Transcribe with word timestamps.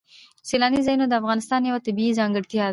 سیلانی 0.49 0.79
ځایونه 0.85 1.05
د 1.07 1.13
افغانستان 1.21 1.61
یوه 1.69 1.83
طبیعي 1.87 2.17
ځانګړتیا 2.19 2.61
ده. 2.67 2.69